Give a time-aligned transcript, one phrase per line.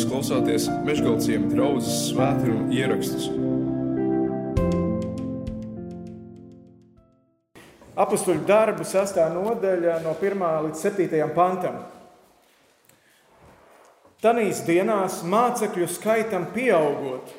[0.00, 3.26] Jūs klausāties Meškāļu draugas svētkrājuma ierakstus.
[8.00, 11.76] Apostoliņu darbu sastāvā nodaļa no 1 līdz 7 pantam.
[14.24, 17.36] Tanīs dienās mācekļu skaitam pieaugot,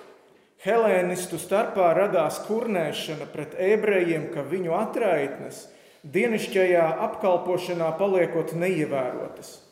[0.62, 5.66] Helēnistu starpā radās kurnēšana pret ebrejiem, ka viņu atraitnes
[6.06, 9.71] dienišķajā apkalpošanā paliekot neievērotas.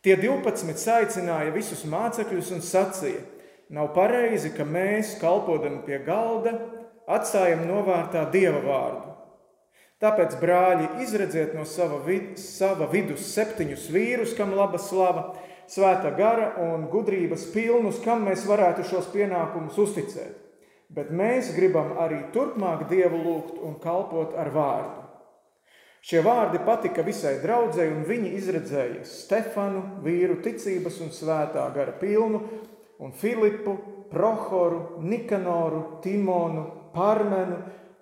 [0.00, 3.20] Tie 12 aicināja visus mācekļus un sacīja:
[3.70, 6.54] Nav pareizi, ka mēs, kalpodami pie galda,
[7.04, 9.10] atstājam novārtā dieva vārdu.
[10.00, 15.34] Tāpēc, brāļi, izredziet no sava, vid sava vidus septiņus vīrus, kam laba slava,
[15.68, 20.38] svēta gara un gudrības pilnus, kam mēs varētu šos pienākumus uzticēt.
[20.90, 24.99] Bet mēs gribam arī turpmāk Dievu lūgt un kalpot ar vārdu.
[26.00, 32.40] Šie vārdi patika visai draudzēji, un viņi izredzēja Stefanu, vīru ticības un svētā gara pilnu,
[33.00, 33.76] un Filipu,
[34.10, 37.60] Prohoru, Nikanoru, Timonu, Parmenu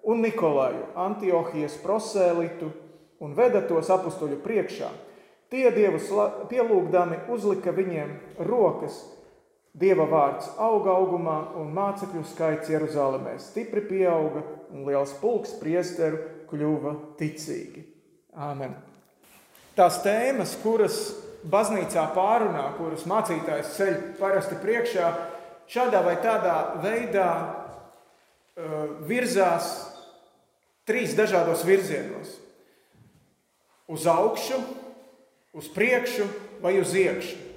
[0.08, 2.70] un Nikolaju, Antiohijas prosēlitu,
[3.20, 4.88] un veda tos apstuļu priekšā
[5.48, 6.10] Tie dievus
[6.50, 8.10] pielūgdami uzlika viņiem
[8.44, 8.98] rokas.
[9.78, 14.42] Dieva vārds auga augumā, un mācekļu skaits Jeruzalemē stipri pieauga,
[14.74, 17.84] un liels pulks priesteru kļuva ticīgi.
[18.38, 18.74] Āmen.
[19.78, 20.98] Tās tēmas, kuras
[21.48, 25.10] baznīcā pārunā, kuras mācītājs ceļ parasti priekšā,
[25.70, 28.76] šādā vai tādā veidā uh,
[29.08, 29.70] virzās
[30.88, 32.36] trīs dažādos virzienos.
[33.88, 34.58] Uz augšu,
[35.56, 36.26] uz priekšu
[36.64, 37.47] vai uz iekšu.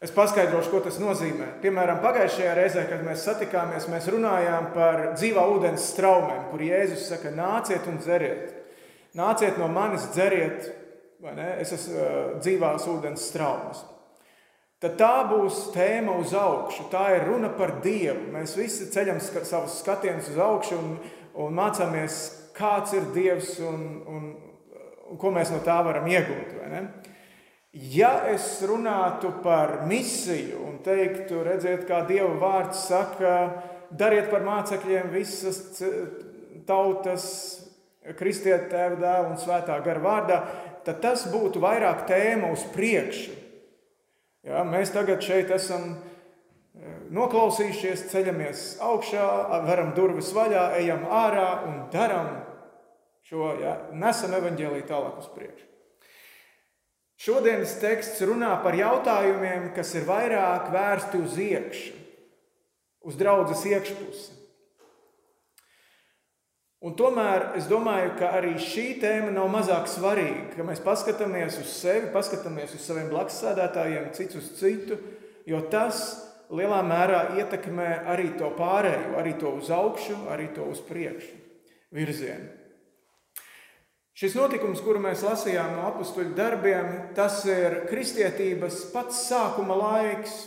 [0.00, 1.58] Es paskaidrošu, ko tas nozīmē.
[1.60, 7.32] Piemēram, pagājušajā reizē, kad mēs satikāmies, mēs runājām par dzīvā ūdens straumēm, kur Jēzus saka,
[7.36, 8.54] nāciet un dzeriet.
[9.18, 10.70] Nāciet no manis, dzeriet,
[11.20, 11.50] vai ne?
[11.60, 13.84] Es esmu uh, dzīvās ūdens straumes.
[14.80, 16.86] Tad tā būs tēma uz augšu.
[16.88, 18.30] Tā ir runa par Dievu.
[18.32, 20.94] Mēs visi ceļam savus skatienus uz augšu un,
[21.44, 22.22] un mācāmies,
[22.56, 24.30] kāds ir Dievs un, un,
[25.12, 26.56] un ko mēs no tā varam iegūt.
[27.70, 33.34] Ja es runātu par misiju un teiktu, redziet, kā Dieva vārds saka,
[33.94, 35.78] dariet par mācekļiem visas
[36.66, 37.28] tautas,
[38.18, 40.40] kristiet tēva dēla un svētā gara vārdā,
[40.82, 43.38] tad tas būtu vairāk tēma uz priekšu.
[44.50, 49.26] Ja, mēs tagad šeit esam e, noklausījušies, ceļamies augšā,
[49.68, 52.38] varam durvis vaļā, ejam ārā un darām
[53.28, 55.69] šo, ja, nesam evaņģēlīju tālāk uz priekšu.
[57.20, 61.96] Šodienas teksts runā par jautājumiem, kas ir vairāk vērsti uz iekšā,
[63.04, 64.38] uz draudzes iekšpusi.
[66.80, 70.46] Un tomēr es domāju, ka arī šī tēma nav mazāk svarīga.
[70.54, 74.96] Kad mēs paskatāmies uz sevi, paskatāmies uz saviem blakusēdētājiem, cits uz citu,
[75.44, 76.00] jo tas
[76.48, 81.36] lielā mērā ietekmē arī to pārējo, arī to uz augšu, arī to uz priekšu
[81.92, 82.59] virzienu.
[84.18, 90.42] Šis notikums, kuru mēs lasījām no apakstuļu darbiem, tas ir kristietības pats sākuma laiks.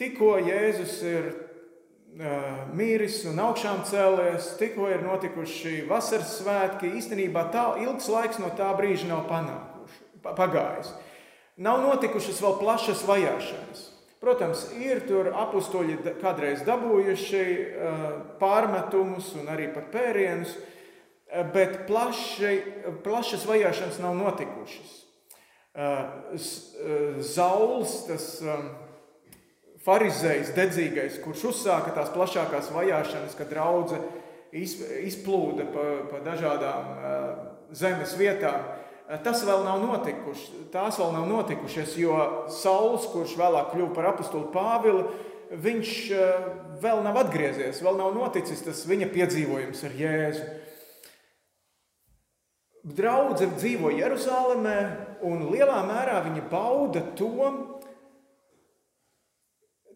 [0.00, 7.68] Tikko Jēzus ir uh, mīris un augšām cēlies, tikko ir notikuši vasaras svētki, īstenībā tā
[7.84, 9.30] ilgs laiks no tā brīža nav
[10.34, 10.90] pagājis.
[11.62, 13.90] Nav notikušas vēl plašas vajāšanas.
[14.18, 18.04] Protams, ir tur apakstoļi kādreiz dabūjuši uh,
[18.40, 20.56] pārmetumus un arī pat pērienus,
[21.54, 22.58] bet plaši,
[23.04, 24.92] plašas vajāšanas nav notikušas.
[27.34, 28.28] Zauls, tas
[29.84, 33.98] farizējs, dedzīgais, kurš uzsāka tās plašākās vajāšanas, kad draudzē
[34.54, 36.94] izplūda pa, pa dažādām
[37.74, 38.62] zemes vietām,
[39.26, 40.70] tas vēl nav notikušas.
[40.72, 42.16] Tās vēl nav notikušas, jo
[42.54, 45.08] Sauls, kurš vēlāk kļuva par apakstuli Pāvilu,
[45.50, 45.90] viņš
[46.80, 50.46] vēl nav atgriezies, vēl nav noticis tas viņa piedzīvojums ar Jēzu.
[52.84, 54.78] Draudzene dzīvo Jeruzalemē,
[55.24, 57.48] un lielā mērā viņa bauda to,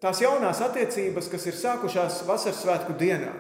[0.01, 3.35] tās jaunās attiecības, kas ir sākušās vasaras svētku dienā.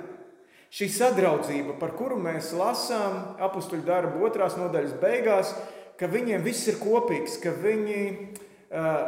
[0.68, 5.54] Šī sadraudzība, par kuru mēs lasām apakstuļu darbu otrās nodaļas beigās,
[5.96, 8.98] ka viņiem viss ir kopīgs, ka viņi uh,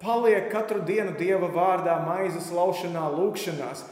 [0.00, 3.84] paliek katru dienu Dieva vārdā, maizes laušanā, lūgšanās.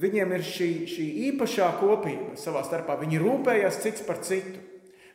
[0.00, 2.96] Viņiem ir šī, šī īpašā kopība savā starpā.
[3.02, 4.62] Viņi rūpējas cits par citu.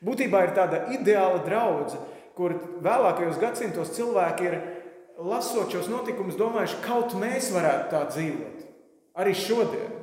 [0.05, 2.05] Būtībā ir tāda ideāla draudzene,
[2.37, 4.57] kur vēlākajos gadsimtos cilvēki ir
[5.19, 8.61] lasot šos notikumus, domājuši, kaut mēs varētu tā dzīvot.
[9.19, 9.95] Arī šodien.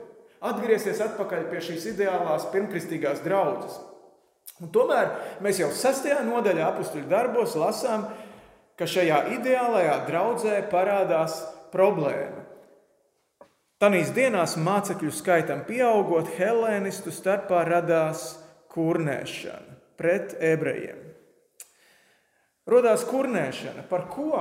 [0.44, 3.78] Atgriezties atpakaļ pie šīs ideālās pirmkristīgās draudzes.
[4.60, 5.14] Un tomēr
[5.44, 8.04] mēs jau sastajā nodaļā apakstuļu darbos lasām,
[8.76, 11.38] ka šajā ideālajā draudzē parādās
[11.72, 12.44] problēma.
[13.80, 18.28] Tanīs dienās mācekļu skaitam pieaugot, helēnistu starpā radās
[18.72, 21.02] kurnēšana pret ebrejiem.
[22.66, 24.32] Rodās kurnēšana par ko?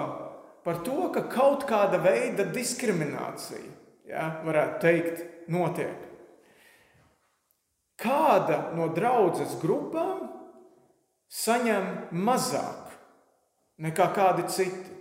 [0.66, 3.74] Par to, ka kaut kāda veida diskriminācija,
[4.10, 5.22] ja, varētu teikt,
[5.54, 6.07] notiek.
[8.02, 10.25] Kāda no draudzes grupām
[11.31, 12.96] saņem mazāk
[13.86, 14.96] nekā kādi citi?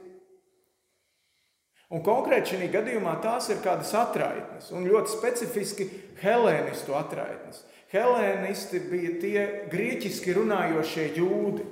[1.95, 5.89] Un konkrēti šajā gadījumā tās ir kādas atraitnes, un ļoti specifiski
[6.21, 7.61] helēnistu atraitnes.
[7.95, 11.63] Helēnisti bija tie grieķiski runājošie jūdi,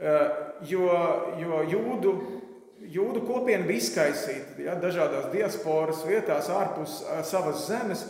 [0.00, 0.30] eh,
[0.70, 0.86] jo,
[1.36, 2.12] jo jūdu,
[2.94, 8.06] jūdu kopiena bija izkaisīta ja, dažādās diasporas vietās ārpus eh, savas zemes.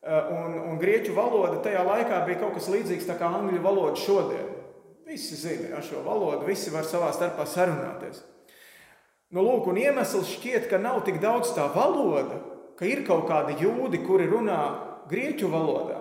[0.00, 4.46] Eh, un, un grieķu valoda tajā laikā bija kaut kas līdzīgs kā angļu valoda šodien.
[5.10, 8.22] Visi zina ja, šo valodu, visi var savā starpā sarunāties.
[9.34, 12.38] Nu, lūk, un iemesls šķiet, ka nav tik daudz tā valoda,
[12.78, 14.60] ka ir kaut kādi jūdi, kuri runā
[15.10, 16.00] grieķu valodā.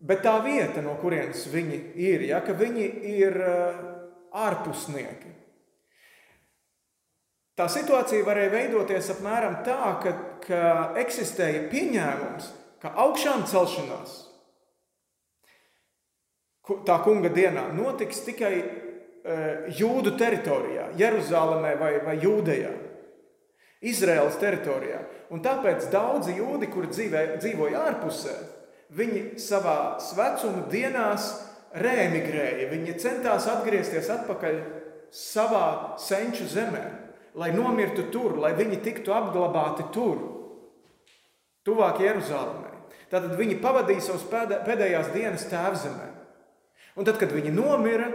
[0.00, 3.80] Bet tā vieta, no kurienes viņi ir, ja, ka viņi ir uh,
[4.32, 5.34] ārpusnieki.
[7.60, 10.14] Tā situācija varēja veidoties apmēram tā, ka,
[10.46, 10.62] ka
[11.02, 14.18] eksistēja pieņēmums, ka augšām celšanās
[16.86, 18.54] tā kunga dienā notiks tikai
[19.20, 22.70] Eh, jūdu teritorijā, Jeruzalemē vai, vai Jūdejā,
[23.80, 25.00] Izraēlas teritorijā.
[25.32, 28.34] Un tāpēc daudzi jūdi, kuri dzīvē, dzīvoja ārpusē,
[28.96, 31.30] viņi savā vecuma dienās
[31.80, 32.68] rēmigrēja.
[32.72, 34.58] Viņi centās atgriezties atpakaļ
[35.14, 36.82] savā senču zemē,
[37.40, 40.18] lai nomirtu tur, lai viņi tiktu apglabāti tur,
[41.66, 42.74] tuvāk Jeruzalemē.
[43.10, 44.26] Tātad viņi pavadīja savas
[44.66, 46.10] pēdējās dienas tēvzemē.
[46.98, 48.10] Un tad, kad viņi nomira,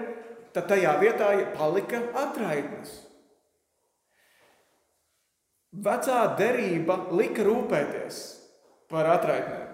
[0.55, 3.04] tad tajā vietā palika atraitnes.
[5.83, 8.19] Vecā derība lika rūpēties
[8.91, 9.71] par atraitnēm.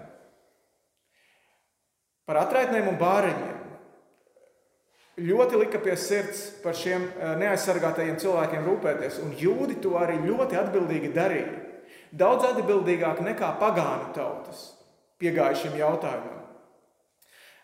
[2.26, 3.58] Par atraitnēm un bāriņiem.
[5.22, 10.56] Ļoti lika pie sirds par šiem eh, neaizsargātajiem cilvēkiem rūpēties, un jūdi to arī ļoti
[10.58, 11.58] atbildīgi darīja.
[12.12, 14.70] Daudz atbildīgāk nekā pagānu tautas
[15.20, 16.40] piegāja šim jautājumam.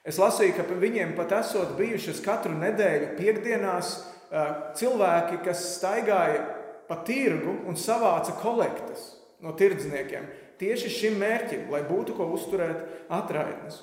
[0.08, 3.96] Es lasīju, ka viņiem pat esot bijušas katru nedēļu piekdienās
[4.79, 6.44] cilvēki, kas staigāja
[6.88, 9.12] pa tirgu un savāca kolektas
[9.44, 10.26] no tirdzniekiem.
[10.58, 13.82] Tieši šim mērķim, lai būtu ko uzturēt atraitnes.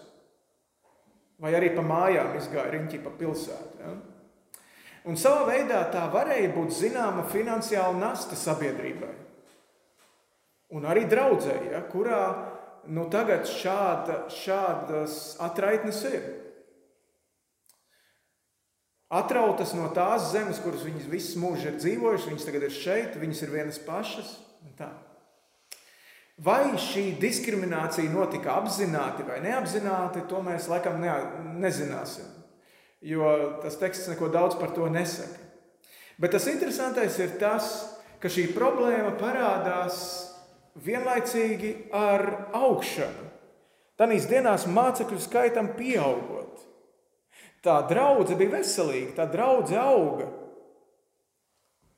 [1.40, 3.80] Vai arī pa mājām izgāja riņķi pa pilsētu.
[3.84, 3.94] Ja?
[5.06, 9.14] Un savā veidā tā varēja būt zināma finansiāla nasta sabiedrībai.
[10.76, 12.22] Un arī draudzēji, ja, kurā
[12.90, 16.26] nu tagad šāda, šādas atraitnes ir.
[19.14, 23.44] Atrautas no tās zemes, kuras viņas visu mūžu ir dzīvojušas, viņas tagad ir šeit, viņas
[23.46, 24.32] ir vienas pašas.
[26.42, 31.14] Vai šī diskriminācija notika apzināti vai neapzināti, to mēs laikam ne,
[31.62, 32.28] nezināsim.
[33.06, 35.44] Jo tas teksts neko daudz par to nesaka.
[36.18, 37.72] Bet tas interesantais ir tas,
[38.20, 40.02] ka šī problēma parādās
[40.84, 43.30] vienlaicīgi ar augšanu.
[43.96, 46.64] Tanīs dienās mācekļu skaitam pieaugot.
[47.66, 50.28] Tā draudzene bija veselīga, tā draudzene auga.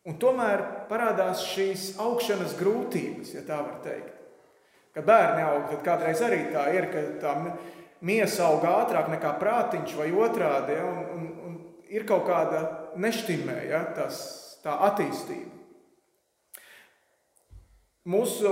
[0.08, 4.14] Un tomēr parādās šīs augšanas grūtības, ja tā var teikt.
[4.96, 7.36] Kad bērni aug, tad kādreiz arī tā ir, ka tā
[8.08, 11.60] miesa aug ātrāk nekā prātiņš vai otrādi, ja, un, un, un
[11.92, 12.64] ir kaut kāda
[12.96, 14.24] neštimē, ja, tas,
[14.64, 15.58] tā attīstība
[18.08, 18.52] mūsu,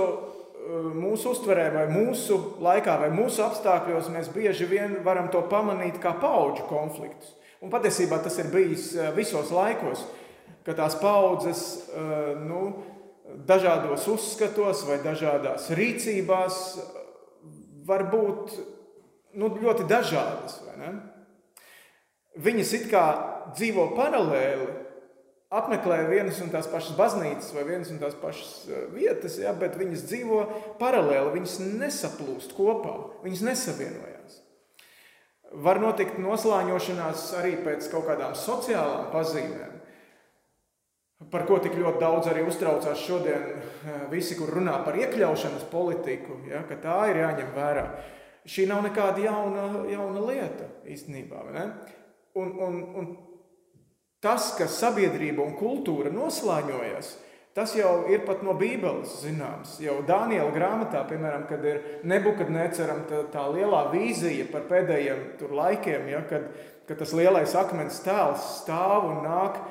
[0.96, 6.14] mūsu uztverē, vai mūsu laikā, vai mūsu apstākļos, mēs bieži vien varam to pamanīt kā
[6.20, 7.34] paudžu konfliktus.
[7.62, 10.04] Un patiesībā tas ir bijis eh, visos laikos,
[10.66, 12.62] ka tās paudzes eh, nu,
[13.46, 16.60] dažādos uzskatos vai dažādās rīcībās
[17.86, 18.54] var būt
[19.38, 20.60] nu, ļoti dažādas.
[22.36, 23.04] Viņas it kā
[23.56, 24.66] dzīvo paralēli
[25.54, 29.78] apmeklē vienas un tās pašas baznīcas vai vienas un tās pašas eh, vietas, ja, bet
[29.78, 30.42] viņas dzīvo
[30.80, 34.42] paralēli, viņas nesaplūst kopā, viņas nesavienojās.
[35.66, 39.76] Var notikt noslāņošanās arī pēc kaut kādām sociālām pazīmēm,
[41.32, 46.42] par ko tik ļoti daudz arī uztraucās šodien eh, visi, kur runā par iekļaušanas politiku,
[46.50, 47.86] ja, ka tā ir jāņem vērā.
[48.46, 51.40] Šī nav nekāda jauna, jauna lieta īstenībā.
[52.38, 53.08] Un, un, un
[54.26, 57.12] Tas, ka sabiedrība un kultūra noslāņojas,
[57.54, 59.76] tas jau ir pat no Bībeles zināms.
[59.78, 65.22] Jau Dāniela grāmatā, piemēram, kad ir nebukadneceram tā, tā lielā vīzija par pēdējiem
[65.54, 66.50] laikiem, ja, kad,
[66.90, 69.62] kad tas lielais akmens tēls stāv un nāk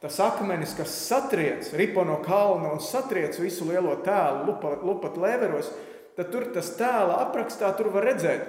[0.00, 4.56] tas akmenis, kas satriec, ripo no kalna un satriec visu lielo tēlu,
[4.88, 5.68] lupat, lēveros,
[6.16, 8.48] tad tur tas tēla aprakstā tur var redzēt,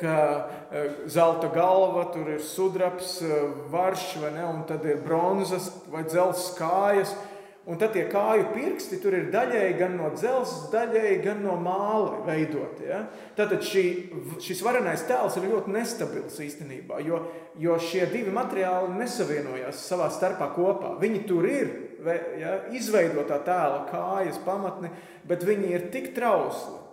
[0.00, 0.16] ka
[1.10, 3.18] zelta galva, tur ir sudraps,
[3.72, 7.14] varš, vai ne, un tad ir bronzas vai dzelzs kājas,
[7.64, 12.18] Un tad tie kāju pirksti tur ir daļēji gan no dzelzceļa, daļēji gan no māla
[12.26, 12.90] veidoti.
[12.90, 12.98] Ja?
[13.38, 13.84] Tātad šī,
[14.44, 17.22] šis varenais tēls ir ļoti nestabils īstenībā, jo,
[17.56, 20.92] jo šie divi materiāli nesavienojās savā starpā kopā.
[21.00, 21.72] Viņi tur ir,
[22.36, 22.58] ja?
[22.76, 24.92] izveidotā tēla kājas pamatni,
[25.24, 26.83] bet viņi ir tik trausli.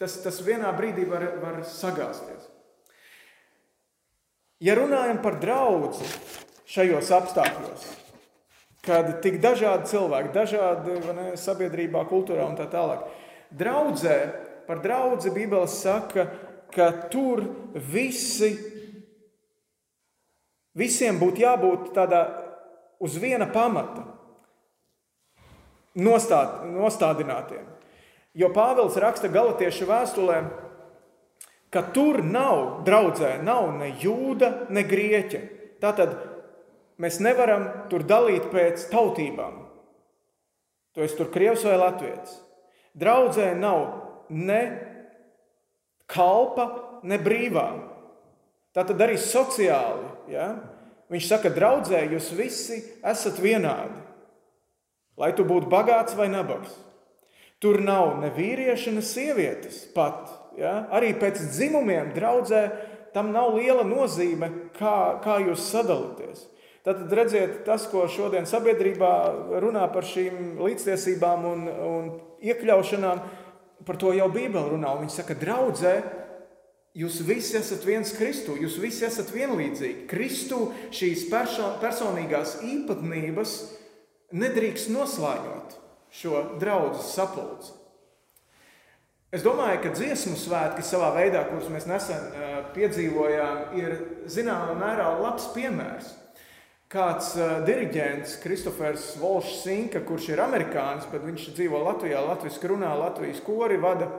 [0.00, 2.48] Tas, tas vienā brīdī var, var sagāzties.
[4.64, 5.92] Ja runājam par draugu
[6.70, 7.84] šajos apstākļos,
[8.84, 13.04] kad tik dažādi cilvēki, dažādi ne, sabiedrībā, kultūrā un tā tālāk.
[13.54, 14.16] Draudzē,
[14.66, 16.26] par draugu Bībele saka,
[16.74, 18.54] ka tur visi,
[20.74, 22.24] visiem būtu jābūt tādā
[23.04, 24.08] uz viena pamata,
[25.94, 27.73] nostād, nostādinātiem.
[28.34, 30.38] Jo Pāvils raksta Galatiešu vēstulē,
[31.70, 35.42] ka tur nav draudzē, nav ne jūda, ne grieķa.
[35.82, 36.16] Tātad
[37.00, 39.64] Mēs nevaram tur dalīt pēc tautībām.
[40.94, 42.36] Tu esi tur krievs vai latviečs.
[42.94, 43.80] Draudzē nav
[44.30, 44.60] ne
[46.06, 46.68] kalpa,
[47.02, 47.66] ne brīvā.
[48.74, 50.06] Tā tad arī sociāli.
[50.30, 50.52] Ja?
[51.10, 53.98] Viņš saka, draudzē, jūs visi esat vienādi.
[55.18, 56.70] Lai tu būtu bagāts vai nabaks.
[57.64, 60.26] Tur nav ne vīrieša, ne sievietes pat.
[60.60, 60.82] Ja?
[60.92, 62.66] Arī pēc dzimumiem draudzē
[63.14, 66.42] tam nav liela nozīme, kā, kā jūs sadalāties.
[66.84, 69.12] Tad redziet, tas, ko šodien sabiedrībā
[69.64, 72.10] runā par šīm līdztiesībām un, un
[72.44, 73.22] iekļaušanām,
[73.88, 74.90] par to jau Bībele runā.
[75.00, 75.94] Viņa saka, draudzē,
[77.00, 80.04] jūs visi esat viens Kristu, jūs visi esat vienlīdzīgi.
[80.10, 83.56] Kristu šīs perso personīgās īpatnības
[84.36, 85.80] nedrīkst noslēņot
[86.14, 87.72] šo draugu sapulci.
[89.34, 92.28] Es domāju, ka dziesmu svētki savā veidā, kurus mēs nesen
[92.76, 93.96] piedzīvojām, ir
[94.30, 96.12] zināmā mērā labs piemērs
[96.94, 97.32] kāds
[97.66, 103.80] diriģents, Kristofers Volšs Sinka, kurš ir amerikānis, bet viņš dzīvo Latvijā, latviešu runā, Latvijas kori
[103.82, 104.10] vada.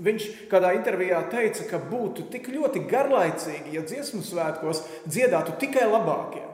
[0.00, 6.44] Viņš kādā intervijā teica, ka būtu tik ļoti garlaicīgi, ja dziesmu svētkos dziedātu tikai labākie.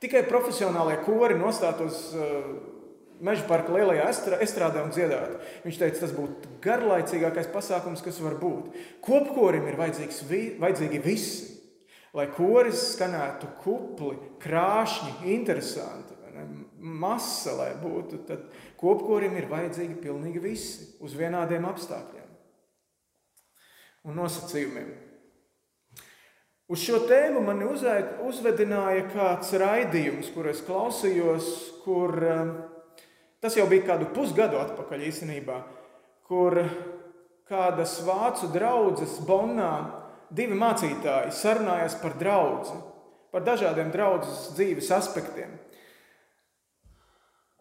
[0.00, 2.46] Tikai profesionālie kori nostātos uh,
[3.24, 4.08] meža parka lielajā
[4.44, 5.40] estrādē un dziedātu.
[5.64, 8.72] Viņš teica, tas būtu garlaicīgākais pasākums, kas var būt.
[9.04, 11.56] Kopkorim ir vajadzīgi visi
[12.16, 16.14] lai koris skanētu kupli, krāšņi, interesanti,
[16.86, 18.46] masa, lai būtu, tad
[18.80, 22.24] kopkorim ir vajadzīgi pilnīgi visi uz vienādiem apstākļiem
[24.06, 24.92] un nosacījumiem.
[26.70, 31.50] Uz šo tēmu man uzvedināja kāds raidījums, kur es klausījos,
[31.84, 32.52] kur um,
[33.46, 35.60] tas jau bija kādu pusgadu atpakaļ īstenībā,
[36.26, 36.58] kur
[37.46, 39.70] kādas vācu draudzes Bonnā
[40.34, 42.80] divi mācītāji sarunājās par draugu,
[43.30, 45.54] par dažādiem draudzes dzīves aspektiem.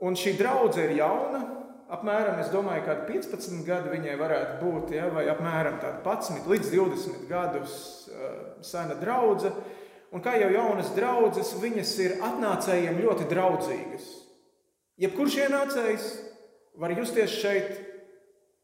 [0.01, 1.43] Un šī draudzene ir jauna,
[1.93, 7.29] apmēram, es domāju, kādi 15 gadi viņai varētu būt, ja, vai apmēram 11 līdz 20
[7.29, 9.53] gadus uh, sena draudzene.
[10.15, 14.24] Un kā jau jaunas draudzes, viņas ir atnācējiem ļoti draudzīgas.
[15.01, 16.05] Jebkurš ienācējs
[16.79, 17.73] var justies šeit,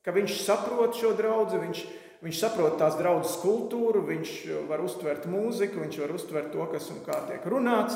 [0.05, 1.83] ka viņš saprot šo draugu, viņš
[2.21, 4.31] Viņš saprot tās draudzes kultūru, viņš
[4.69, 7.95] var uztvert mūziku, viņš var uztvert to, kas un kā tiek runāts.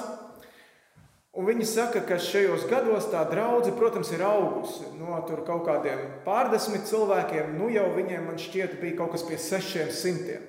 [1.36, 6.88] Un viņi saka, ka šajos gados tā draudzene, protams, ir augusi no kaut kādiem pārdesmit
[6.90, 7.54] cilvēkiem.
[7.60, 10.42] Nu jau viņiem, man šķiet, bija kaut kas pie sešiem simtiem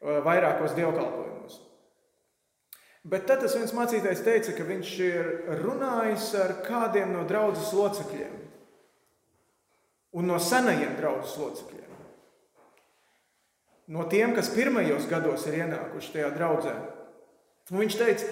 [0.00, 1.35] vairākos dievkalpojumos.
[3.06, 5.28] Bet tad tas viens mācītājs teica, ka viņš ir
[5.62, 8.34] runājis ar kādiem no draudzes locekļiem
[10.16, 11.86] un no senajiem draudzes locekļiem
[13.86, 16.74] no tiem, kas pirmajos gados ir ienākuši tajā draudzē.
[17.70, 18.30] Un viņš teica,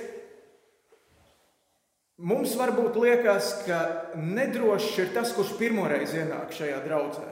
[2.31, 3.81] mums varbūt liekas, ka
[4.19, 7.29] nedrošs ir tas, kurš pirmoreiz ienāk šajā draudzē,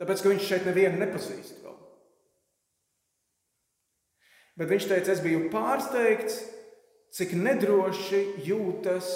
[0.00, 1.60] tāpēc ka viņš šeit nevienu nepazīst.
[1.64, 1.76] Vēl.
[4.60, 6.40] Bet viņš teica, es biju pārsteigts,
[7.14, 9.08] cik nedroši jūtas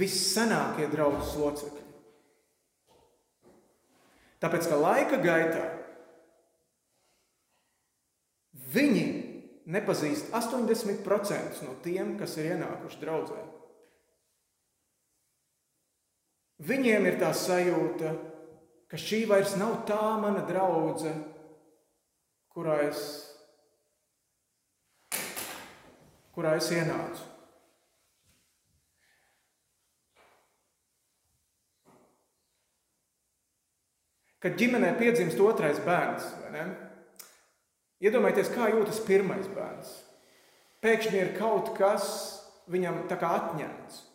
[0.00, 1.86] vissenākie draudzes locekļi.
[4.40, 5.68] Tāpēc, ka laika gaitā
[8.70, 9.06] Viņi
[9.70, 13.40] nepazīst 80% no tiem, kas ir ienākuši draudzē.
[16.70, 18.12] Viņiem ir tā sajūta,
[18.90, 21.24] ka šī vairs nav tā mana draudzene,
[22.52, 23.00] kurā es,
[26.34, 27.26] kurā es ienācu.
[34.40, 36.30] Kad ģimenē piedzimst otrais bērns,
[38.00, 39.90] iedomājieties, kā jūtas pirmais bērns.
[40.80, 42.06] Pēkšņi ir kaut kas
[42.72, 44.06] viņam tā kā atņemts.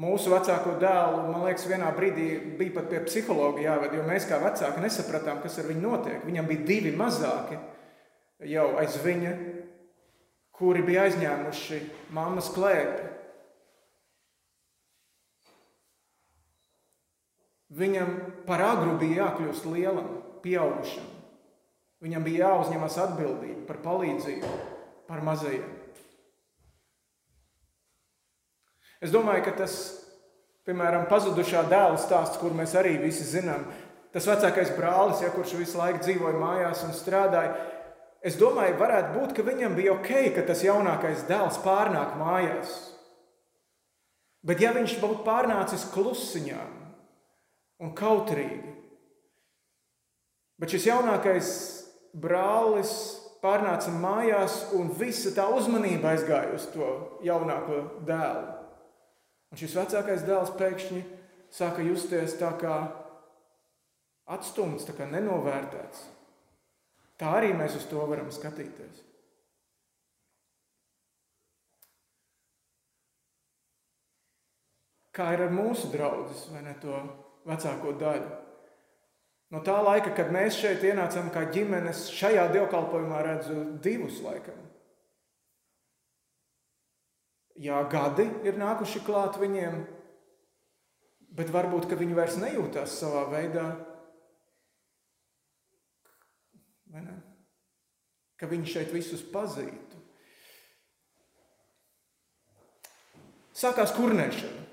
[0.00, 2.28] Mūsu vecāko dēlu, man liekas, vienā brīdī
[2.60, 6.20] bija pat pie psihologa jāved, jo mēs kā vecāki nesapratām, kas ar viņu notiek.
[6.28, 7.58] Viņam bija divi mazāki,
[8.48, 9.32] jau aiz viņa,
[10.56, 11.80] kuri bija aizņēmuši
[12.16, 13.08] mammas klēpi.
[17.80, 18.16] Viņam
[18.48, 20.08] par agru bija jākļūst lielam,
[20.42, 21.06] pieaugušam.
[22.00, 24.50] Viņam bija jāuzņemas atbildība par palīdzību,
[25.08, 25.68] par mazajiem.
[29.00, 29.74] Es domāju, ka tas,
[30.68, 33.64] piemēram, pazudušā dēla stāsts, kur mēs arī visi zinām,
[34.12, 37.54] tas vecākais brālis, ja, kurš visu laiku dzīvoja mājās un strādāja,
[38.24, 42.74] es domāju, varētu būt, ka viņam bija ok, ka tas jaunākais dēls pārnāk mājās.
[44.46, 46.76] Bet ja viņš būtu pārnācis klusiņām,
[47.80, 48.76] un kautrīgi.
[50.60, 51.50] Bet šis jaunākais
[52.20, 52.92] brālis
[53.40, 56.90] pārnāca mājās, un visa tā uzmanība aizgāja uz to
[57.24, 58.56] jaunāko dēlu.
[59.50, 61.00] Un šis vecākais dēls pēkšņi
[61.50, 62.76] sāka justies tā kā
[64.30, 66.04] atstumts, tā kā nenovērtēts.
[67.20, 69.02] Tā arī mēs uz to varam skatīties.
[75.12, 76.72] Kā ir ar mūsu draugu, vai ne?
[76.80, 77.02] To
[77.48, 78.30] vecāko daļu.
[79.50, 84.56] No tā laika, kad mēs šeit ienācām kā ģimenes, šajā dievkalpojumā redzu divus laikam.
[87.60, 89.82] Jā, gadi ir nākuši klāt viņiem,
[91.36, 93.66] bet varbūt viņi vairs nejūtās savā veidā,
[98.40, 100.00] ka viņi šeit visus pazītu.
[103.60, 104.66] Sākās kurnēšana.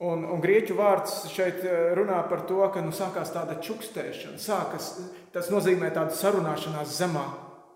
[0.00, 4.40] Un, un grieķu vārds šeit eh, runā par to, ka nu, sākās tāda čukstēšana.
[4.40, 4.94] Sākas,
[5.32, 7.24] tas nozīmē tādu sarunāšanās zemā,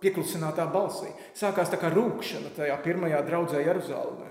[0.01, 1.11] pieklusinātā balsī.
[1.37, 4.31] Sākās tā kā rūkšana tajā pirmajā draudzē Jeruzalemē.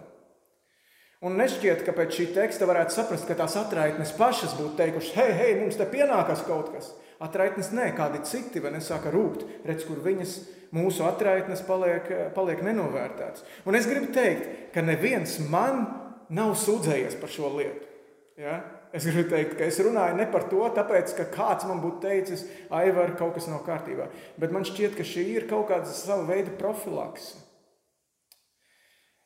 [1.23, 5.35] Un nešķiet, ka pēc šī teksta varētu saprast, ka tās atraitnes pašas būtu teikušas, hei,
[5.37, 6.89] hei, mums te pienākas kaut kas.
[7.23, 10.35] Atraitnes nē, kādi citi vai nesāka rūkt, redz, kur viņas
[10.75, 13.45] mūsu atraitnes paliek, paliek nenovērtētas.
[13.69, 15.85] Un es gribu teikt, ka neviens man
[16.33, 17.87] nav sūdzējies par šo lietu.
[18.41, 18.57] Ja?
[18.93, 22.43] Es gribu teikt, ka es runāju ne par to, tāpēc, ka kāds man būtu teicis,
[22.73, 24.09] Aivar, kaut kas nav kārtībā.
[24.41, 27.39] Bet man šķiet, ka šī ir kaut kāda sava veida profilakse.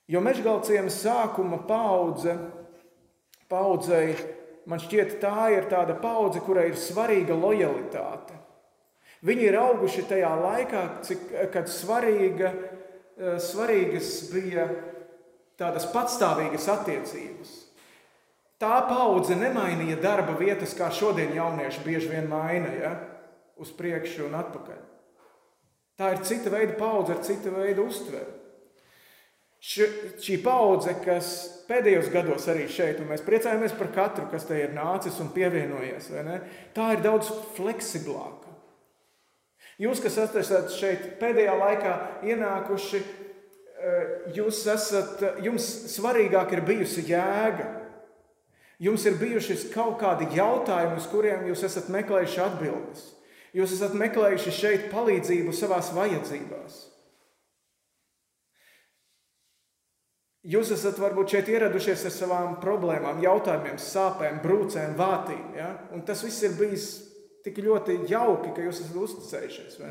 [0.07, 2.37] Jo mežgalciem sākuma paudze,
[3.51, 4.13] paudzei,
[4.67, 8.35] man šķiet, tā ir tāda paudze, kurai ir svarīga lojalitāte.
[9.25, 12.51] Viņi ir auguši tajā laikā, cik, kad svarīga,
[13.17, 14.67] eh, svarīgas bija
[15.57, 17.55] tādas patstāvīgas attiecības.
[18.57, 22.93] Tā paudze nemainīja darba vietas, kā šodien jaunieši bieži vien maina, ja?
[23.57, 24.81] uz priekšu un atpakaļ.
[25.97, 28.36] Tā ir cita veida paudze ar cita veida uztveri.
[29.57, 29.87] Ši,
[30.21, 31.29] šī paudze, kas
[31.67, 36.11] pēdējos gados arī šeit, un mēs priecājamies par katru, kas te ir nācis un pievienojies,
[36.77, 38.53] tā ir daudz fleksiblāka.
[39.81, 41.95] Jūs, kas esat šeit pēdējā laikā
[42.29, 43.01] ienākuši,
[43.77, 47.67] Eh, jūs esat, jums svarīgāk ir bijusi jēga.
[48.81, 53.03] Jums ir bijuši kaut kādi jautājumi, uz kuriem jūs esat meklējuši atbildes.
[53.57, 56.79] Jūs esat meklējuši šeit palīdzību savās vajadzībās.
[60.47, 65.43] Jūs esat varbūt šeit ieradušies ar savām problēmām, jautājumiem, sāpēm, brūcēm, vātīm.
[65.57, 65.73] Ja?
[65.91, 66.85] Un tas viss ir bijis
[67.43, 69.81] tik ļoti jauki, ka jūs esat uzticējušies.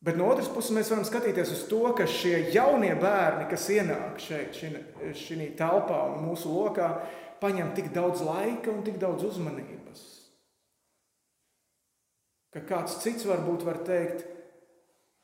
[0.00, 4.22] Bet no otras puses mēs varam skatīties uz to, ka šie jaunie bērni, kas ienāk
[4.24, 6.88] šeit, šī telpā un mūsu lokā,
[7.44, 10.06] paņem tik daudz laika un tik daudz uzmanības.
[12.56, 14.24] Ka kāds cits varbūt var teikt,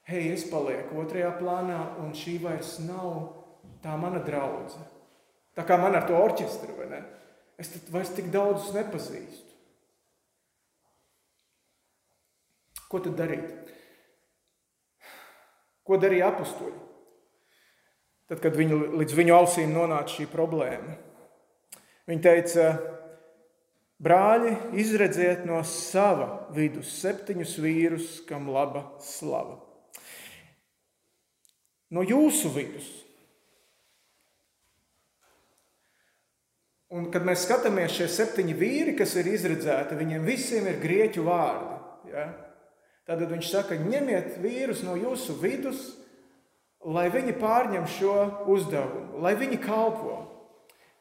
[0.06, 3.45] hei, es palieku otrajā plānā, un šī vairs nav
[3.84, 4.86] tā mana draudzene.
[5.56, 7.02] Tā kā man ar to orķestru, vai ne?
[7.56, 9.54] Es vairs tik daudzus nepazīstu.
[12.86, 13.72] Ko tad darīt?
[15.86, 16.76] Ko darīja apstuļi?
[18.26, 20.96] Tad, kad viņu, līdz viņu ausīm nonāca šī problēma,
[22.10, 22.64] viņi teica,
[24.02, 29.60] brāļi, izredziet no sava vidus septiņus vīrus, kam laba slava.
[31.94, 32.88] No jūsu vidus.
[36.94, 42.12] Un, kad mēs skatāmies šie septiņi vīri, kas ir izredzēti, viņiem visiem ir grieķu vārdi.
[42.12, 42.28] Ja?
[43.06, 45.82] Tad viņš saka, ņemiet vīrus no jūsu vidus,
[46.86, 48.16] lai viņi pārņem šo
[48.54, 50.20] uzdevumu, lai viņi kalpo.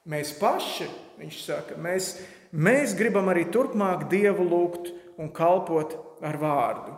[0.10, 2.16] Mēs paši Viņš saka, mēs,
[2.52, 5.96] mēs gribam arī turpmāk Dievu lūgt un kalpot
[6.26, 6.96] ar vārdu.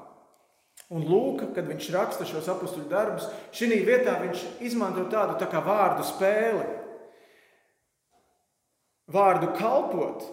[0.94, 5.62] Un Lūka, kad viņš raksta šos apakstuļu darbus, šī vietā viņš izmanto tādu tā kā
[5.62, 6.66] vārdu spēli.
[9.08, 10.26] Vārdu kalpot,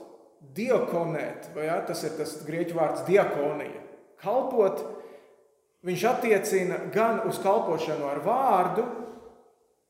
[0.55, 3.83] diakonēt, vai ja, tas ir tas grieķu vārds diakonija.
[4.23, 4.83] Kalpot,
[5.87, 8.85] viņš attiecina gan uz kalpošanu ar vārdu,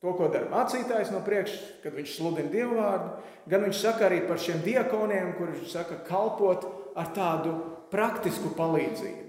[0.05, 3.12] to, ko dara mācītājs no priekšas, kad viņš sludina dievu vārdu,
[3.49, 6.66] gan viņš saka arī par šiem diakoniem, kurš saka kalpot
[7.01, 7.55] ar tādu
[7.92, 9.23] praktisku palīdzību.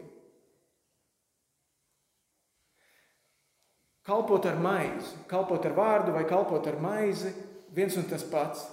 [4.06, 7.32] Kalpot ar maizi, kalpot ar vārdu vai kalpot ar maizi,
[7.76, 8.64] viens un tas pats,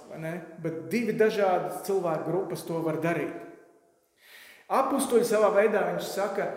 [0.63, 3.35] bet divi dažādi cilvēku grupas to var darīt.
[4.73, 6.47] Apustuļi savā veidā viņš saka,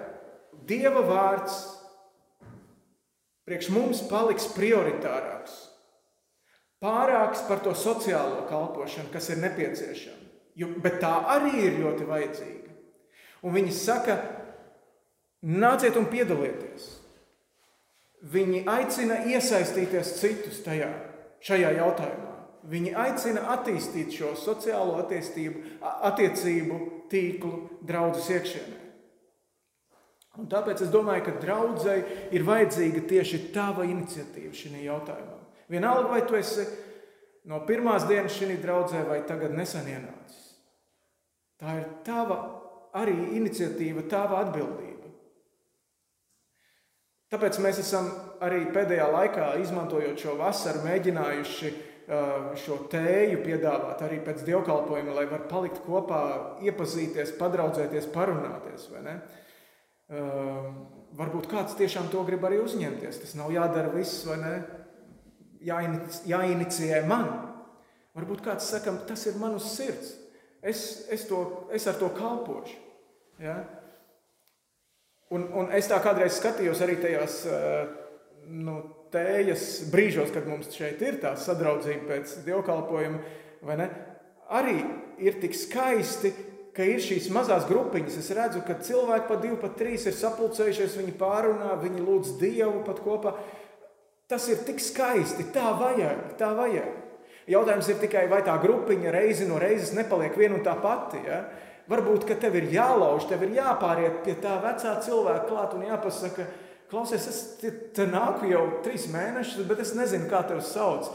[0.66, 1.56] Dieva vārds
[3.46, 5.54] priekš mums paliks prioritārāks,
[6.82, 10.22] pārāks par to sociālo kalpošanu, kas ir nepieciešama.
[10.82, 12.74] Bet tā arī ir ļoti vajadzīga.
[13.44, 14.16] Un viņi saka,
[15.44, 16.88] nāciet un piedalieties.
[18.26, 20.88] Viņi aicina iesaistīties citus tajā,
[21.44, 22.35] šajā jautājumā.
[22.66, 26.80] Viņi aicina attīstīt šo sociālo attiecību
[27.12, 27.52] tīklu
[27.86, 28.80] draudzes iekšienē.
[30.36, 35.38] Un tāpēc es domāju, ka draudzēji ir vajadzīga tieši tava iniciatīva šajā jautājumā.
[35.72, 36.66] Vienalga, vai tu esi
[37.48, 40.42] no pirmās dienas šajā draudzē vai tagad nesen ienācis.
[41.56, 42.40] Tā ir tava
[42.98, 45.08] arī iniciatīva, tava atbildība.
[47.32, 48.10] Tāpēc mēs esam
[48.44, 51.72] arī pēdējā laikā, izmantojot šo vasaru, mēģinājuši
[52.06, 56.20] šo tēju piedāvāt arī pēc dievkalpojuma, lai var palikt kopā,
[56.62, 58.86] iepazīties, padraudzēties, parunāties.
[61.16, 63.18] Varbūt kāds tiešām to grib arī uzņemties.
[63.24, 64.54] Tas nav jādara viss, vai ne?
[65.66, 67.26] Jāinicijē man.
[68.16, 70.14] Varbūt kāds saka, tas ir man uz sirds.
[70.62, 71.42] Es, es, to,
[71.74, 72.78] es ar to kalpošu.
[73.42, 73.58] Ja?
[75.34, 77.42] Un, un es tā kādreiz skatījos arī tajās
[78.46, 78.78] nu,
[79.16, 83.88] tējas brīžos, kad mums šeit ir tā sadraudzība pēc dievkalpojuma.
[84.46, 84.76] Arī
[85.18, 86.30] ir tik skaisti,
[86.76, 88.18] ka ir šīs mazās grupiņas.
[88.20, 92.82] Es redzu, ka cilvēki pat divi, pat trīs ir sapulcējušies, viņi pārunā, viņi lūdz Dievu
[92.86, 93.32] pat kopā.
[94.28, 96.92] Tas ir tik skaisti, tā vajag, tā vajag.
[97.46, 101.20] Jautājums ir tikai, vai tā grupiņa reizi no reizes nepaliek viena un tā pati.
[101.22, 101.44] Ja?
[101.86, 106.48] Varbūt, ka tev ir jālauž, tev ir jāpāriet pie tā vecā cilvēka klāt un jāpasaka,
[106.90, 111.10] klausies, es te, te nāku jau trīs mēnešus, bet es nezinu, kā tevi sauc.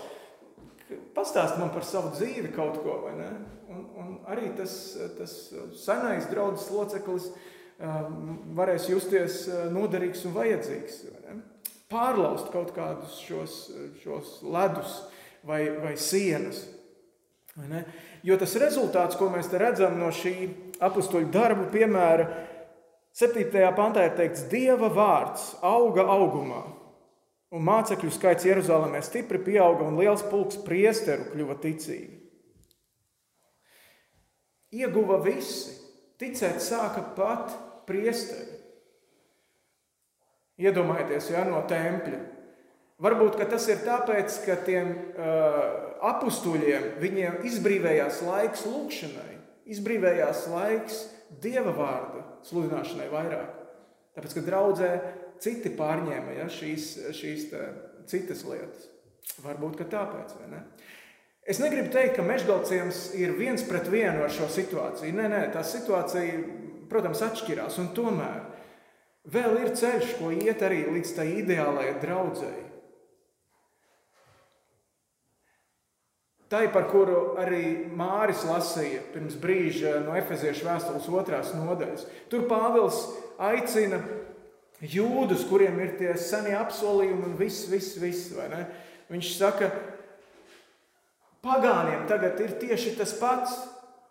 [1.15, 3.29] Pastāst man par savu dzīvi kaut ko, vai ne?
[3.71, 4.73] Un, un arī tas,
[5.15, 5.35] tas
[5.79, 10.99] senais draudzes loceklis um, varēs justies uh, noderīgs un vajadzīgs.
[11.91, 13.55] Pārlaust kaut kādus šos,
[14.03, 14.99] šos ledus
[15.47, 16.65] vai, vai sienas.
[17.55, 17.83] Vai
[18.23, 20.35] Jo tas rezultāts, ko mēs redzam no šī
[20.81, 22.27] apakstuļu darbu, piemēra,
[23.17, 23.43] 7.
[23.75, 26.61] pantā ir teikts, Dieva vārds auga augumā,
[27.51, 32.19] un mācekļu skaits Jeruzalemē stipri pieauga, un liels pulks priesteru kļuva ticīgi.
[34.71, 35.75] Ieguva visi,
[36.21, 37.51] ticēt sāka pat
[37.89, 38.59] priesteri.
[40.61, 42.21] Iedomājieties, ja no tempļa
[43.01, 49.39] Varbūt tas ir tāpēc, ka tiem uh, apstuļiem viņiem izbrīvējās laiks lūkšanai,
[49.73, 50.99] izbrīvējās laiks
[51.41, 53.59] dieva vārda sludināšanai vairāk.
[54.15, 54.89] Tāpēc, ka draudzē
[55.41, 57.67] citi pārņēma ja, šīs, šīs tā,
[58.11, 58.89] citas lietas.
[59.43, 60.35] Varbūt tāpēc.
[60.51, 60.63] Ne?
[61.47, 65.13] Es negribu teikt, ka mežgalciems ir viens pret vienu ar šo situāciju.
[65.17, 66.41] Nē, nē, tā situācija,
[66.91, 67.79] protams, atšķirās.
[67.97, 68.43] Tomēr
[69.31, 72.70] vēl ir ceļš, ko iet arī līdz tai ideālajai draudzēji.
[76.51, 82.03] Tai, par kuru arī Māris lasīja pirms brīža no Efeziešu vēstules otrās nodaļas.
[82.27, 83.05] Tur Pāvils
[83.39, 84.01] aicina
[84.83, 88.33] jūdus, kuriem ir tie senie apsolījumi un viss, viss, viss.
[89.07, 89.71] Viņš saka,
[91.45, 93.55] pagāniem tagad ir tieši tas pats.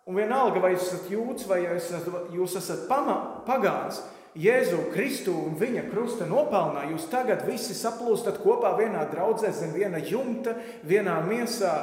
[0.09, 4.01] Un vienalga, vai jūs esat jūds vai esat, jūs esat pama, pagāns,
[4.33, 9.99] Jēzu Kristu un viņa krusta nopelnā, jūs tagad visi saplūstat kopā vienā draudzē zem viena
[9.99, 10.55] jumta,
[10.87, 11.73] vienā miesā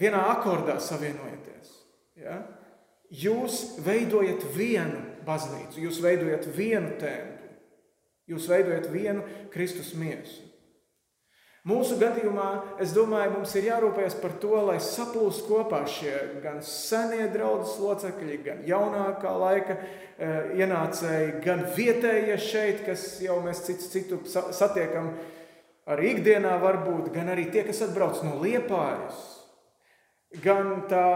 [0.00, 1.74] vienā akordā savienojieties.
[2.18, 2.42] Ja?
[3.08, 7.54] Jūs veidojat vienu baznīcu, jūs veidojat vienu templi,
[8.28, 10.48] jūs veidojat vienu Kristus miesu.
[11.68, 17.26] Mūsu gadījumā, es domāju, mums ir jārūpējas par to, lai saplūst kopā šie gan senie
[17.32, 20.30] draudzes locekļi, gan jaunākā laika e,
[20.62, 25.10] ienācēji, gan vietējie šeit, kas jau mēs citu, citu satiekam
[25.90, 29.37] arī ikdienā, varbūt, gan arī tie, kas atbrauc no Liepājas,
[30.42, 31.06] gan tā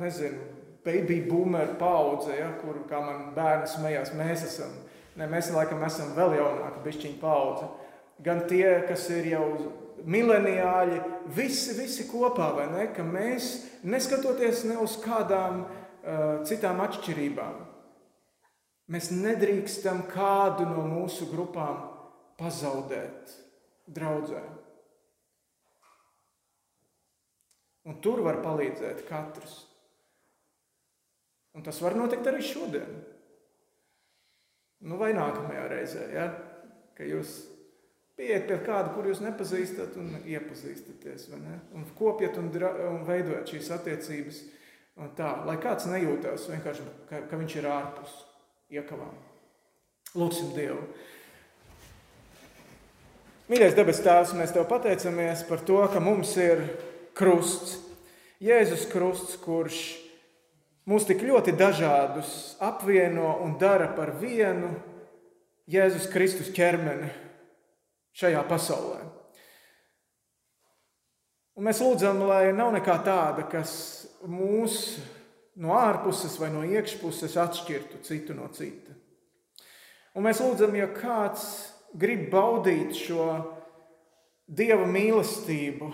[0.00, 0.40] nezinu,
[0.84, 4.74] baby boomer paudze, ja, kur, kā man bērni smējās, mēs esam,
[5.16, 7.70] ne, mēs laikam esam vēl jaunāka bišķiņa paudze.
[8.24, 9.46] Gan tie, kas ir jau
[10.04, 11.00] mileniāļi,
[11.34, 13.54] visi, visi kopā, vai ne, ka mēs,
[13.86, 17.62] neskatoties ne uz kādām uh, citām atšķirībām,
[18.92, 21.80] mēs nedrīkstam kādu no mūsu grupām
[22.38, 23.32] pazaudēt
[23.88, 24.42] draudzē.
[27.84, 29.58] Un tur var palīdzēt katrs.
[31.54, 32.94] Un tas var notikt arī šodien.
[34.84, 36.28] Nu, vai nākamajā reizē, ja?
[36.94, 37.36] kad jūs
[38.18, 42.50] pieiet pie kāda, kur jūs nepazīstat, un iepazīstaties, un kopjat un,
[42.90, 44.42] un veidojat šīs attiecības.
[45.18, 48.12] Tā, lai kāds nejūtās vienkārši, ka, ka viņš ir ārpus
[48.76, 49.14] iekavām.
[50.14, 50.84] Lūksim Dievu!
[53.50, 56.62] Mīļais debes Tēvs, mēs Tev pateicamies par to, ka mums ir
[57.16, 57.78] krusts,
[58.44, 59.78] Jēzus krusts, kurš
[60.90, 64.74] mūs tik ļoti dažādus apvieno un dara par vienu
[65.70, 67.08] Jēzus Kristus ķermeni
[68.18, 69.00] šajā pasaulē.
[71.54, 73.72] Un mēs lūdzam, lai nav nekā tāda, kas
[74.26, 74.98] mūs
[75.62, 78.92] no ārpuses vai no iekšpuses atšķirtu citu no cita.
[80.14, 81.46] Un mēs lūdzam, ja kāds
[81.94, 83.28] grib baudīt šo
[84.50, 85.92] dieva mīlestību,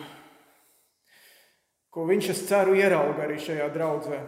[1.94, 4.20] ko viņš, es ceru, ierauga arī šajā draudzē.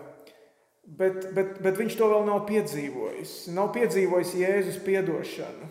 [0.82, 3.36] Bet, bet, bet viņš to vēl nav piedzīvojis.
[3.54, 5.70] Nav piedzīvojis Jēzus piedošanu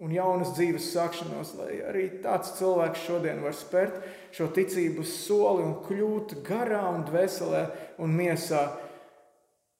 [0.00, 4.00] un jaunas dzīves sākšanos, lai arī tāds cilvēks šodien var spērt
[4.34, 7.62] šo ticības soli un kļūt garā un dvēselē
[8.00, 8.64] un miesā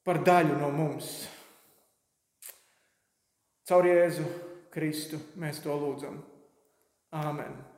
[0.05, 1.11] par daļu no mums.
[3.67, 4.27] Caur Jēzu
[4.71, 6.21] Kristu mēs to lūdzam.
[7.17, 7.70] Āmen!